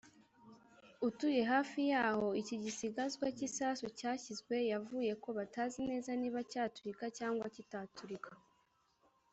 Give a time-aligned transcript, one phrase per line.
[1.07, 8.31] utuye hafi y’aho iki gisigazwa cy’igisasu cyashyizwe yavuze ko batazi neza niba cyaturika cyangwa kitaturika